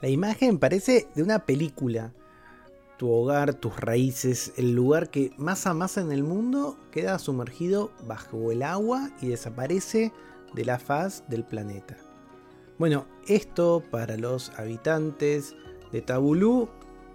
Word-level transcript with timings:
La 0.00 0.08
imagen 0.08 0.58
parece 0.58 1.08
de 1.14 1.22
una 1.22 1.40
película. 1.40 2.12
Tu 2.96 3.10
hogar, 3.10 3.52
tus 3.52 3.78
raíces, 3.78 4.52
el 4.56 4.72
lugar 4.72 5.10
que 5.10 5.32
más 5.36 5.66
amas 5.66 5.98
en 5.98 6.10
el 6.10 6.22
mundo 6.22 6.78
queda 6.90 7.18
sumergido 7.18 7.90
bajo 8.06 8.50
el 8.50 8.62
agua 8.62 9.10
y 9.20 9.28
desaparece 9.28 10.12
de 10.54 10.64
la 10.64 10.78
faz 10.78 11.24
del 11.28 11.44
planeta. 11.44 11.98
Bueno, 12.78 13.06
esto 13.26 13.82
para 13.90 14.16
los 14.16 14.50
habitantes 14.58 15.54
de 15.92 16.00
Tabulú 16.00 16.70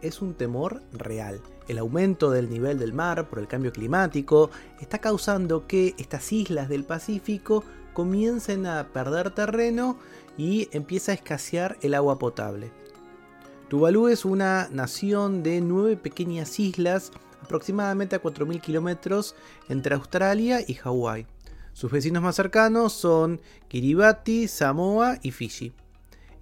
es 0.00 0.22
un 0.22 0.32
temor 0.32 0.82
real. 0.92 1.42
El 1.68 1.76
aumento 1.76 2.30
del 2.30 2.48
nivel 2.48 2.78
del 2.78 2.94
mar 2.94 3.28
por 3.28 3.38
el 3.40 3.46
cambio 3.46 3.72
climático 3.72 4.50
está 4.80 4.98
causando 4.98 5.66
que 5.66 5.94
estas 5.98 6.32
islas 6.32 6.70
del 6.70 6.84
Pacífico 6.84 7.62
comiencen 7.92 8.66
a 8.66 8.88
perder 8.92 9.30
terreno 9.30 9.98
y 10.36 10.68
empieza 10.72 11.12
a 11.12 11.14
escasear 11.14 11.76
el 11.82 11.94
agua 11.94 12.18
potable. 12.18 12.72
Tuvalu 13.68 14.08
es 14.08 14.24
una 14.24 14.68
nación 14.72 15.42
de 15.42 15.60
nueve 15.60 15.96
pequeñas 15.96 16.58
islas 16.58 17.12
aproximadamente 17.42 18.16
a 18.16 18.22
4.000 18.22 18.60
kilómetros 18.60 19.34
entre 19.68 19.94
Australia 19.94 20.60
y 20.66 20.74
Hawái. 20.74 21.26
Sus 21.72 21.90
vecinos 21.90 22.22
más 22.22 22.36
cercanos 22.36 22.92
son 22.92 23.40
Kiribati, 23.68 24.48
Samoa 24.48 25.18
y 25.22 25.30
Fiji. 25.30 25.72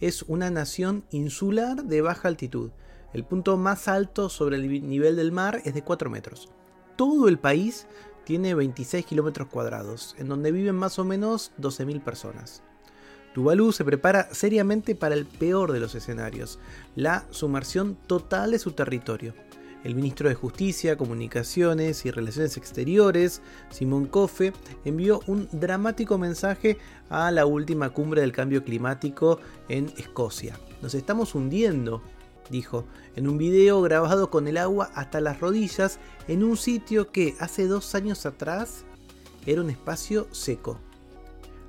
Es 0.00 0.22
una 0.22 0.50
nación 0.50 1.04
insular 1.10 1.84
de 1.84 2.00
baja 2.00 2.28
altitud. 2.28 2.70
El 3.12 3.24
punto 3.24 3.56
más 3.56 3.88
alto 3.88 4.28
sobre 4.28 4.56
el 4.56 4.88
nivel 4.88 5.16
del 5.16 5.32
mar 5.32 5.62
es 5.64 5.74
de 5.74 5.82
4 5.82 6.10
metros. 6.10 6.48
Todo 6.96 7.28
el 7.28 7.38
país 7.38 7.86
tiene 8.26 8.56
26 8.56 9.06
kilómetros 9.06 9.46
cuadrados, 9.46 10.16
en 10.18 10.28
donde 10.28 10.50
viven 10.50 10.74
más 10.74 10.98
o 10.98 11.04
menos 11.04 11.52
12.000 11.60 12.02
personas. 12.02 12.60
Tuvalu 13.34 13.70
se 13.70 13.84
prepara 13.84 14.28
seriamente 14.34 14.96
para 14.96 15.14
el 15.14 15.26
peor 15.26 15.70
de 15.70 15.78
los 15.78 15.94
escenarios, 15.94 16.58
la 16.96 17.24
sumersión 17.30 17.96
total 18.08 18.50
de 18.50 18.58
su 18.58 18.72
territorio. 18.72 19.32
El 19.84 19.94
ministro 19.94 20.28
de 20.28 20.34
Justicia, 20.34 20.96
Comunicaciones 20.96 22.04
y 22.04 22.10
Relaciones 22.10 22.56
Exteriores, 22.56 23.42
Simón 23.70 24.06
Kofe, 24.06 24.52
envió 24.84 25.20
un 25.28 25.48
dramático 25.52 26.18
mensaje 26.18 26.78
a 27.08 27.30
la 27.30 27.46
última 27.46 27.90
cumbre 27.90 28.22
del 28.22 28.32
cambio 28.32 28.64
climático 28.64 29.38
en 29.68 29.92
Escocia. 29.98 30.58
Nos 30.82 30.96
estamos 30.96 31.36
hundiendo, 31.36 32.02
dijo, 32.50 32.84
en 33.14 33.28
un 33.28 33.38
video 33.38 33.80
grabado 33.82 34.30
con 34.30 34.48
el 34.48 34.56
agua 34.56 34.90
hasta 34.94 35.20
las 35.20 35.40
rodillas 35.40 35.98
en 36.28 36.42
un 36.42 36.56
sitio 36.56 37.10
que 37.10 37.34
hace 37.40 37.66
dos 37.66 37.94
años 37.94 38.26
atrás 38.26 38.84
era 39.46 39.60
un 39.60 39.70
espacio 39.70 40.26
seco. 40.32 40.78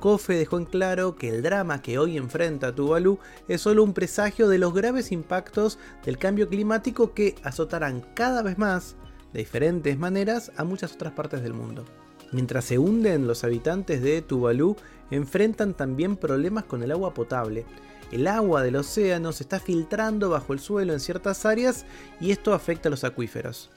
Kofe 0.00 0.32
dejó 0.32 0.56
en 0.58 0.64
claro 0.64 1.16
que 1.16 1.28
el 1.28 1.42
drama 1.42 1.82
que 1.82 1.98
hoy 1.98 2.16
enfrenta 2.16 2.74
Tuvalu 2.74 3.18
es 3.48 3.60
solo 3.60 3.84
un 3.84 3.92
presagio 3.92 4.48
de 4.48 4.58
los 4.58 4.72
graves 4.72 5.12
impactos 5.12 5.78
del 6.04 6.16
cambio 6.16 6.48
climático 6.48 7.12
que 7.12 7.34
azotarán 7.44 8.00
cada 8.14 8.42
vez 8.42 8.56
más, 8.56 8.96
de 9.34 9.40
diferentes 9.40 9.98
maneras, 9.98 10.52
a 10.56 10.64
muchas 10.64 10.94
otras 10.94 11.12
partes 11.12 11.42
del 11.42 11.52
mundo. 11.52 11.84
Mientras 12.32 12.64
se 12.64 12.78
hunden, 12.78 13.26
los 13.26 13.44
habitantes 13.44 14.02
de 14.02 14.22
Tuvalu 14.22 14.76
enfrentan 15.10 15.74
también 15.74 16.16
problemas 16.16 16.64
con 16.64 16.82
el 16.82 16.92
agua 16.92 17.12
potable. 17.12 17.66
El 18.10 18.26
agua 18.26 18.62
del 18.62 18.74
océano 18.74 19.32
se 19.32 19.44
está 19.44 19.60
filtrando 19.60 20.30
bajo 20.30 20.52
el 20.52 20.58
suelo 20.58 20.92
en 20.92 21.00
ciertas 21.00 21.46
áreas 21.46 21.84
y 22.20 22.32
esto 22.32 22.54
afecta 22.54 22.88
a 22.88 22.90
los 22.90 23.04
acuíferos. 23.04 23.70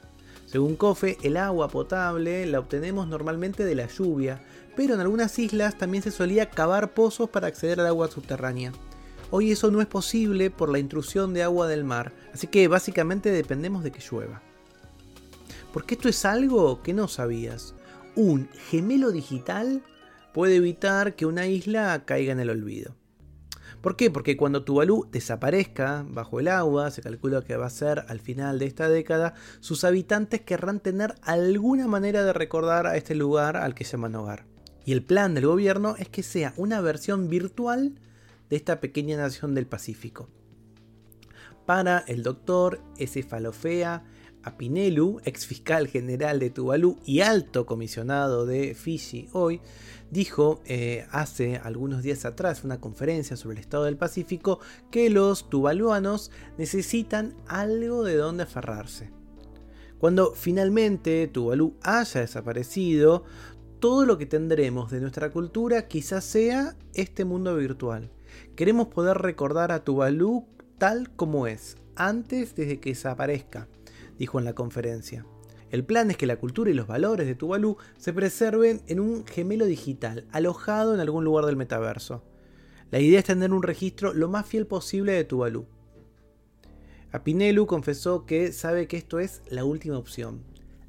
Según 0.48 0.76
Kofe, 0.76 1.18
el 1.22 1.38
agua 1.38 1.68
potable 1.68 2.46
la 2.48 2.60
obtenemos 2.60 3.08
normalmente 3.08 3.64
de 3.64 3.76
la 3.76 3.88
lluvia, 3.88 4.42
pero 4.76 4.96
en 4.96 5.00
algunas 5.00 5.38
islas 5.38 5.78
también 5.78 6.04
se 6.04 6.12
solía 6.12 6.50
cavar 6.50 6.94
pozos 6.94 7.30
para 7.30 7.48
acceder 7.48 7.80
al 7.80 7.88
agua 7.88 8.10
subterránea. 8.10 8.72
Hoy 9.30 9.52
eso 9.52 9.70
no 9.72 9.82
es 9.82 9.88
posible 9.88 10.50
por 10.50 10.70
la 10.70 10.80
intrusión 10.80 11.34
de 11.34 11.44
agua 11.44 11.68
del 11.68 11.84
mar, 11.84 12.12
así 12.34 12.48
que 12.48 12.68
básicamente 12.68 13.32
dependemos 13.32 13.84
de 13.84 13.92
que 13.92 14.02
llueva. 14.02 14.42
Porque 15.72 15.96
esto 15.96 16.10
es 16.10 16.26
algo 16.26 16.82
que 16.82 16.94
no 16.94 17.08
sabías. 17.08 17.74
Un 18.16 18.48
gemelo 18.70 19.12
digital 19.12 19.82
puede 20.34 20.56
evitar 20.58 21.16
que 21.16 21.26
una 21.26 21.48
isla 21.48 22.04
caiga 22.06 22.32
en 22.32 22.40
el 22.40 22.52
olvido. 22.52 22.96
¿Por 23.84 23.98
qué? 23.98 24.10
Porque 24.10 24.38
cuando 24.38 24.64
Tuvalu 24.64 25.10
desaparezca 25.12 26.06
bajo 26.08 26.40
el 26.40 26.48
agua, 26.48 26.90
se 26.90 27.02
calcula 27.02 27.42
que 27.42 27.58
va 27.58 27.66
a 27.66 27.70
ser 27.70 28.06
al 28.08 28.22
final 28.22 28.58
de 28.58 28.66
esta 28.66 28.88
década, 28.88 29.34
sus 29.60 29.84
habitantes 29.84 30.40
querrán 30.40 30.80
tener 30.80 31.16
alguna 31.22 31.86
manera 31.86 32.24
de 32.24 32.32
recordar 32.32 32.88
a 32.88 32.96
este 32.96 33.14
lugar 33.14 33.58
al 33.58 33.76
que 33.76 33.84
llaman 33.84 34.16
hogar. 34.16 34.46
Y 34.86 34.94
el 34.94 35.04
plan 35.04 35.34
del 35.34 35.48
gobierno 35.48 35.98
es 36.00 36.08
que 36.08 36.24
sea 36.24 36.54
una 36.56 36.80
versión 36.80 37.28
virtual 37.28 38.00
de 38.50 38.56
esta 38.56 38.80
pequeña 38.80 39.18
nación 39.18 39.54
del 39.54 39.68
Pacífico. 39.68 40.30
Para 41.66 42.06
el 42.08 42.24
doctor 42.24 42.80
Esefalofea 44.44 44.54
Apinelu, 44.54 45.22
ex 45.26 45.48
fiscal 45.48 45.88
general 45.88 46.40
de 46.40 46.50
Tuvalu 46.50 46.98
y 47.06 47.22
alto 47.22 47.66
comisionado 47.66 48.46
de 48.46 48.76
Fiji 48.76 49.30
hoy, 49.31 49.62
dijo 50.12 50.62
eh, 50.66 51.06
hace 51.12 51.58
algunos 51.58 52.04
días 52.04 52.26
atrás 52.26 52.64
una 52.64 52.80
conferencia 52.80 53.38
sobre 53.38 53.56
el 53.56 53.62
estado 53.62 53.86
del 53.86 53.98
Pacífico 53.98 54.59
que 54.92 55.09
los 55.09 55.50
tuvaluanos 55.50 56.31
necesitan 56.58 57.36
algo 57.48 58.04
de 58.04 58.16
donde 58.16 58.44
aferrarse. 58.44 59.09
Cuando 59.98 60.34
finalmente 60.36 61.28
Tuvalu 61.28 61.78
haya 61.81 62.22
desaparecido, 62.22 63.24
todo 63.80 64.06
lo 64.06 64.18
que 64.18 64.25
tendremos 64.25 64.92
de 64.92 65.00
nuestra 65.00 65.31
cultura 65.31 65.88
quizás 65.88 66.25
sea 66.25 66.75
este 66.94 67.24
mundo 67.25 67.56
virtual. 67.56 68.12
Queremos 68.56 68.88
poder 68.88 69.18
recordar 69.18 69.72
a 69.72 69.84
Tuvalu 69.84 70.46
tal 70.78 71.10
como 71.16 71.48
es, 71.48 71.78
antes 71.96 72.56
de 72.56 72.80
que 72.80 72.90
desaparezca, 72.90 73.68
dijo 74.18 74.40
en 74.40 74.46
la 74.46 74.53
conferencia. 74.53 75.25
El 75.69 75.84
plan 75.84 76.12
es 76.12 76.18
que 76.18 76.28
la 76.28 76.38
cultura 76.38 76.69
y 76.69 76.74
los 76.74 76.88
valores 76.88 77.25
de 77.25 77.35
Tuvalu 77.35 77.78
se 77.97 78.13
preserven 78.13 78.81
en 78.88 79.00
un 79.00 79.25
gemelo 79.25 79.66
digital, 79.66 80.28
alojado 80.31 80.94
en 80.94 81.00
algún 81.00 81.24
lugar 81.24 81.46
del 81.46 81.56
metaverso. 81.56 82.24
La 82.91 83.00
idea 83.00 83.19
es 83.19 83.25
tener 83.25 83.51
un 83.51 83.63
registro 83.63 84.13
lo 84.13 84.29
más 84.29 84.46
fiel 84.46 84.68
posible 84.68 85.13
de 85.13 85.24
Tuvalu. 85.24 85.66
Apinelu 87.12 87.66
confesó 87.66 88.25
que 88.25 88.51
sabe 88.51 88.88
que 88.88 88.97
esto 88.97 89.19
es 89.19 89.41
la 89.50 89.66
última 89.66 89.97
opción, 89.97 90.44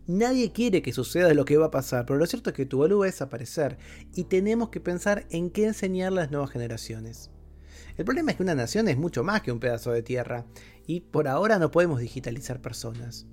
Nadie 0.07 0.53
quiere 0.53 0.83
que 0.83 0.93
suceda 0.93 1.33
lo 1.33 1.47
que 1.47 1.57
va 1.57 1.67
a 1.67 1.71
pasar, 1.71 2.05
pero 2.05 2.19
lo 2.19 2.27
cierto 2.27 2.51
es 2.51 2.57
que 2.57 2.67
Tuvalu 2.67 2.99
va 2.99 3.07
a 3.07 3.11
desaparecer 3.11 3.79
y 4.15 4.25
tenemos 4.25 4.69
que 4.69 4.79
pensar 4.79 5.27
en 5.31 5.49
qué 5.49 5.65
enseñar 5.65 6.09
a 6.09 6.17
las 6.17 6.31
nuevas 6.31 6.51
generaciones. 6.51 7.31
El 7.97 8.05
problema 8.05 8.31
es 8.31 8.37
que 8.37 8.43
una 8.43 8.55
nación 8.55 8.89
es 8.89 8.97
mucho 8.97 9.25
más 9.25 9.43
que 9.43 9.53
un 9.53 9.61
pedazo 9.61 9.93
de 9.93 10.03
tierra 10.03 10.47
y 10.87 11.01
por 11.01 11.29
ahora 11.29 11.59
no 11.59 11.71
podemos 11.71 12.01
digitalizar 12.01 12.61
personas. 12.61 13.27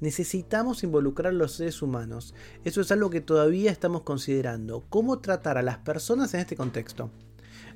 Necesitamos 0.00 0.82
involucrar 0.82 1.32
a 1.32 1.36
los 1.36 1.52
seres 1.52 1.82
humanos. 1.82 2.34
Eso 2.64 2.80
es 2.80 2.90
algo 2.90 3.10
que 3.10 3.20
todavía 3.20 3.70
estamos 3.70 4.02
considerando. 4.02 4.84
¿Cómo 4.88 5.20
tratar 5.20 5.58
a 5.58 5.62
las 5.62 5.78
personas 5.78 6.34
en 6.34 6.40
este 6.40 6.56
contexto? 6.56 7.10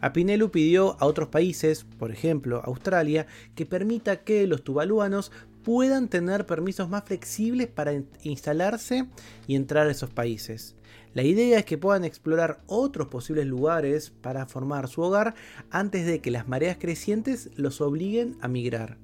Apinelu 0.00 0.50
pidió 0.50 0.96
a 1.00 1.06
otros 1.06 1.28
países, 1.28 1.84
por 1.84 2.10
ejemplo 2.10 2.60
Australia, 2.64 3.26
que 3.54 3.66
permita 3.66 4.24
que 4.24 4.48
los 4.48 4.64
tuvaluanos 4.64 5.30
puedan 5.62 6.08
tener 6.08 6.44
permisos 6.44 6.88
más 6.88 7.04
flexibles 7.04 7.68
para 7.68 7.94
instalarse 8.22 9.06
y 9.46 9.54
entrar 9.54 9.86
a 9.86 9.92
esos 9.92 10.10
países. 10.10 10.74
La 11.14 11.22
idea 11.22 11.58
es 11.58 11.64
que 11.66 11.78
puedan 11.78 12.04
explorar 12.04 12.62
otros 12.66 13.08
posibles 13.08 13.46
lugares 13.46 14.10
para 14.10 14.46
formar 14.46 14.88
su 14.88 15.02
hogar 15.02 15.34
antes 15.70 16.06
de 16.06 16.20
que 16.20 16.30
las 16.30 16.48
mareas 16.48 16.78
crecientes 16.80 17.50
los 17.56 17.80
obliguen 17.80 18.36
a 18.40 18.48
migrar. 18.48 18.98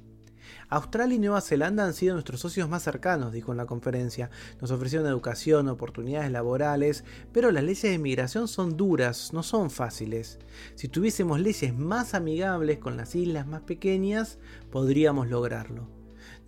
Australia 0.70 1.16
y 1.16 1.18
Nueva 1.18 1.40
Zelanda 1.40 1.84
han 1.84 1.94
sido 1.94 2.14
nuestros 2.14 2.40
socios 2.40 2.68
más 2.68 2.82
cercanos, 2.82 3.32
dijo 3.32 3.52
en 3.52 3.58
la 3.58 3.66
conferencia. 3.66 4.30
Nos 4.60 4.70
ofrecieron 4.70 5.06
educación, 5.06 5.68
oportunidades 5.68 6.30
laborales, 6.30 7.04
pero 7.32 7.50
las 7.50 7.64
leyes 7.64 7.82
de 7.82 7.94
inmigración 7.94 8.48
son 8.48 8.76
duras, 8.76 9.32
no 9.32 9.42
son 9.42 9.70
fáciles. 9.70 10.38
Si 10.74 10.88
tuviésemos 10.88 11.40
leyes 11.40 11.76
más 11.76 12.14
amigables 12.14 12.78
con 12.78 12.96
las 12.96 13.14
islas 13.14 13.46
más 13.46 13.62
pequeñas, 13.62 14.38
podríamos 14.70 15.28
lograrlo. 15.28 15.97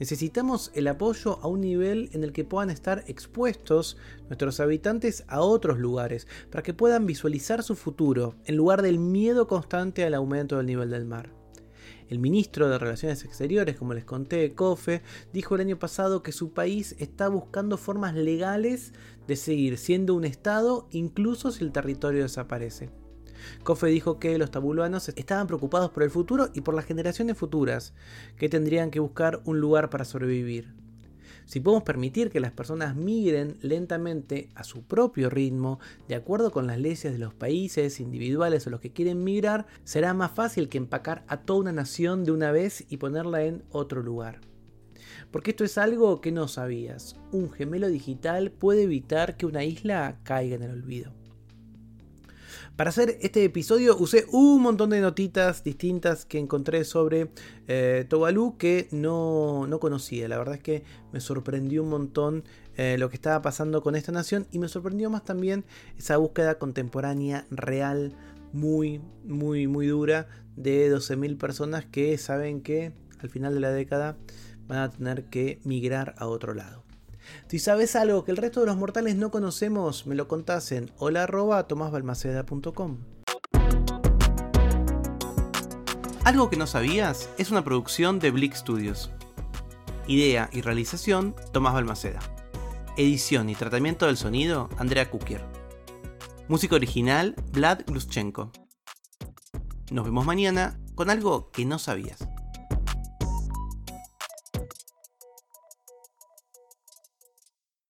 Necesitamos 0.00 0.72
el 0.74 0.88
apoyo 0.88 1.38
a 1.42 1.46
un 1.46 1.60
nivel 1.60 2.08
en 2.14 2.24
el 2.24 2.32
que 2.32 2.42
puedan 2.42 2.70
estar 2.70 3.04
expuestos 3.06 3.98
nuestros 4.28 4.58
habitantes 4.58 5.24
a 5.28 5.42
otros 5.42 5.78
lugares, 5.78 6.26
para 6.50 6.62
que 6.62 6.72
puedan 6.72 7.04
visualizar 7.04 7.62
su 7.62 7.76
futuro, 7.76 8.34
en 8.46 8.56
lugar 8.56 8.80
del 8.80 8.98
miedo 8.98 9.46
constante 9.46 10.02
al 10.02 10.14
aumento 10.14 10.56
del 10.56 10.64
nivel 10.64 10.88
del 10.88 11.04
mar. 11.04 11.34
El 12.08 12.18
ministro 12.18 12.70
de 12.70 12.78
Relaciones 12.78 13.26
Exteriores, 13.26 13.76
como 13.76 13.92
les 13.92 14.06
conté, 14.06 14.54
Kofe, 14.54 15.02
dijo 15.34 15.54
el 15.54 15.60
año 15.60 15.78
pasado 15.78 16.22
que 16.22 16.32
su 16.32 16.54
país 16.54 16.96
está 16.98 17.28
buscando 17.28 17.76
formas 17.76 18.14
legales 18.14 18.94
de 19.28 19.36
seguir 19.36 19.76
siendo 19.76 20.14
un 20.14 20.24
Estado 20.24 20.88
incluso 20.92 21.52
si 21.52 21.62
el 21.62 21.72
territorio 21.72 22.22
desaparece. 22.22 22.88
Kofe 23.62 23.86
dijo 23.88 24.18
que 24.18 24.38
los 24.38 24.50
tabulanos 24.50 25.10
estaban 25.10 25.46
preocupados 25.46 25.90
por 25.90 26.02
el 26.02 26.10
futuro 26.10 26.50
y 26.54 26.60
por 26.60 26.74
las 26.74 26.84
generaciones 26.84 27.36
futuras, 27.36 27.94
que 28.36 28.48
tendrían 28.48 28.90
que 28.90 29.00
buscar 29.00 29.40
un 29.44 29.60
lugar 29.60 29.90
para 29.90 30.04
sobrevivir. 30.04 30.74
Si 31.50 31.58
podemos 31.58 31.82
permitir 31.82 32.30
que 32.30 32.38
las 32.38 32.52
personas 32.52 32.94
migren 32.94 33.56
lentamente 33.60 34.50
a 34.54 34.62
su 34.62 34.84
propio 34.84 35.30
ritmo, 35.30 35.80
de 36.06 36.14
acuerdo 36.14 36.52
con 36.52 36.68
las 36.68 36.78
leyes 36.78 37.12
de 37.12 37.18
los 37.18 37.34
países 37.34 37.98
individuales 37.98 38.66
o 38.66 38.70
los 38.70 38.78
que 38.78 38.92
quieren 38.92 39.24
migrar, 39.24 39.66
será 39.82 40.14
más 40.14 40.30
fácil 40.30 40.68
que 40.68 40.78
empacar 40.78 41.24
a 41.26 41.38
toda 41.38 41.58
una 41.58 41.72
nación 41.72 42.22
de 42.22 42.30
una 42.30 42.52
vez 42.52 42.84
y 42.88 42.98
ponerla 42.98 43.42
en 43.42 43.64
otro 43.70 44.00
lugar. 44.00 44.40
Porque 45.32 45.50
esto 45.50 45.64
es 45.64 45.76
algo 45.76 46.20
que 46.20 46.30
no 46.30 46.46
sabías. 46.46 47.16
Un 47.32 47.50
gemelo 47.50 47.88
digital 47.88 48.52
puede 48.52 48.84
evitar 48.84 49.36
que 49.36 49.46
una 49.46 49.64
isla 49.64 50.20
caiga 50.22 50.54
en 50.54 50.62
el 50.62 50.70
olvido. 50.70 51.19
Para 52.80 52.88
hacer 52.88 53.18
este 53.20 53.44
episodio 53.44 53.94
usé 53.98 54.24
un 54.32 54.62
montón 54.62 54.88
de 54.88 55.02
notitas 55.02 55.62
distintas 55.62 56.24
que 56.24 56.38
encontré 56.38 56.84
sobre 56.84 57.30
eh, 57.68 58.06
Tobalú 58.08 58.56
que 58.56 58.88
no, 58.90 59.68
conocía. 59.78 60.28
La 60.28 60.38
verdad 60.38 60.54
es 60.54 60.62
que 60.62 60.84
me 61.12 61.20
sorprendió 61.20 61.82
un 61.82 61.90
montón 61.90 62.42
eh, 62.78 62.96
lo 62.98 63.10
que 63.10 63.16
estaba 63.16 63.42
pasando 63.42 63.82
con 63.82 63.96
esta 63.96 64.12
nación 64.12 64.46
y 64.50 64.58
me 64.58 64.68
sorprendió 64.68 65.10
más 65.10 65.26
también 65.26 65.66
esa 65.98 66.16
búsqueda 66.16 66.58
contemporánea 66.58 67.44
real 67.50 68.16
muy, 68.54 69.02
muy, 69.24 69.66
muy 69.66 69.86
dura 69.86 70.28
de 70.56 70.90
12.000 70.90 71.36
personas 71.36 71.84
que 71.84 72.16
saben 72.16 72.62
que 72.62 72.94
al 73.18 73.28
final 73.28 73.52
de 73.52 73.60
la 73.60 73.72
década 73.72 74.16
van 74.66 74.78
a 74.78 74.90
tener 74.90 75.24
que 75.24 75.60
migrar 75.64 76.14
a 76.16 76.28
otro 76.28 76.54
lado. 76.54 76.89
Si 77.48 77.58
sabes 77.58 77.96
algo 77.96 78.24
que 78.24 78.30
el 78.30 78.36
resto 78.36 78.60
de 78.60 78.66
los 78.66 78.76
mortales 78.76 79.16
no 79.16 79.30
conocemos, 79.30 80.06
me 80.06 80.14
lo 80.14 80.28
contás 80.28 80.72
en 80.72 80.92
hola 80.98 81.26
Algo 86.24 86.50
que 86.50 86.56
no 86.56 86.66
sabías 86.66 87.30
es 87.38 87.50
una 87.50 87.64
producción 87.64 88.18
de 88.18 88.30
Blick 88.30 88.54
Studios. 88.54 89.10
Idea 90.06 90.50
y 90.52 90.60
realización, 90.60 91.34
Tomás 91.52 91.74
Balmaceda. 91.74 92.20
Edición 92.96 93.48
y 93.48 93.54
tratamiento 93.54 94.06
del 94.06 94.16
sonido, 94.16 94.68
Andrea 94.76 95.10
Kukier. 95.10 95.44
Música 96.48 96.74
original, 96.74 97.36
Vlad 97.52 97.82
Gluschenko. 97.86 98.50
Nos 99.90 100.04
vemos 100.04 100.26
mañana 100.26 100.80
con 100.94 101.10
algo 101.10 101.50
que 101.50 101.64
no 101.64 101.78
sabías. 101.78 102.29